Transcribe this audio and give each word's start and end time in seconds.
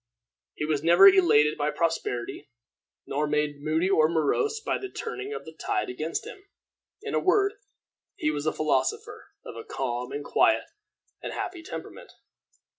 He 0.55 0.65
was 0.65 0.81
never 0.81 1.07
elated 1.07 1.59
by 1.59 1.69
prosperity, 1.69 2.49
nor 3.05 3.27
made 3.27 3.61
moody 3.61 3.89
and 3.89 4.11
morose 4.11 4.59
by 4.59 4.79
the 4.79 4.89
turning 4.89 5.31
of 5.31 5.45
the 5.45 5.51
tide 5.51 5.91
against 5.91 6.25
him. 6.25 6.43
In 7.03 7.13
a 7.13 7.19
word, 7.19 7.53
he 8.15 8.31
was 8.31 8.47
a 8.47 8.51
philosopher, 8.51 9.27
of 9.45 9.55
a 9.55 9.63
calm, 9.63 10.11
and 10.11 10.25
quiet, 10.25 10.63
and 11.21 11.33
happy 11.33 11.61
temperament. 11.61 12.13